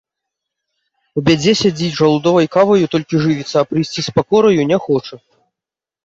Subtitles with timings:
[1.19, 5.15] У бядзе сядзіць, жалудовай каваю толькі жывіцца, а прыйсці з пакораю не хоча.